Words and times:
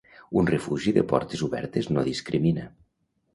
Un 0.41 0.47
refugi 0.51 0.93
de 0.95 1.03
portes 1.11 1.43
obertes 1.49 1.91
no 1.93 2.07
discrimina. 2.09 2.67